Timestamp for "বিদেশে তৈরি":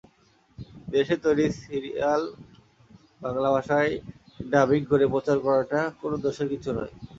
0.83-1.45